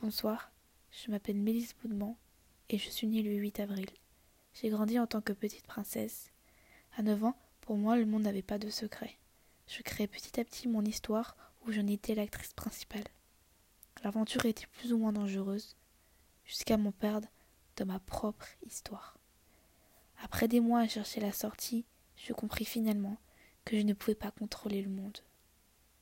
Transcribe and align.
Bonsoir, 0.00 0.52
je 0.92 1.10
m'appelle 1.10 1.40
Mélisse 1.40 1.74
Boudement 1.74 2.16
et 2.68 2.78
je 2.78 2.88
suis 2.88 3.08
née 3.08 3.20
le 3.20 3.32
8 3.32 3.58
avril. 3.58 3.88
J'ai 4.54 4.68
grandi 4.68 4.96
en 5.00 5.08
tant 5.08 5.20
que 5.20 5.32
petite 5.32 5.66
princesse. 5.66 6.30
À 6.96 7.02
9 7.02 7.24
ans, 7.24 7.36
pour 7.62 7.76
moi, 7.76 7.96
le 7.96 8.06
monde 8.06 8.22
n'avait 8.22 8.42
pas 8.42 8.58
de 8.58 8.70
secret. 8.70 9.18
Je 9.66 9.82
créais 9.82 10.06
petit 10.06 10.38
à 10.38 10.44
petit 10.44 10.68
mon 10.68 10.84
histoire 10.84 11.36
où 11.66 11.72
j'en 11.72 11.88
étais 11.88 12.14
l'actrice 12.14 12.52
principale. 12.52 13.08
L'aventure 14.04 14.46
était 14.46 14.68
plus 14.68 14.92
ou 14.92 14.98
moins 14.98 15.12
dangereuse, 15.12 15.74
jusqu'à 16.44 16.76
m'en 16.76 16.92
perdre 16.92 17.26
de 17.76 17.82
ma 17.82 17.98
propre 17.98 18.46
histoire. 18.64 19.18
Après 20.22 20.46
des 20.46 20.60
mois 20.60 20.80
à 20.80 20.88
chercher 20.88 21.18
la 21.18 21.32
sortie, 21.32 21.84
je 22.14 22.32
compris 22.32 22.64
finalement 22.64 23.16
que 23.64 23.76
je 23.76 23.82
ne 23.82 23.94
pouvais 23.94 24.14
pas 24.14 24.30
contrôler 24.30 24.80
le 24.80 24.90
monde. 24.90 25.18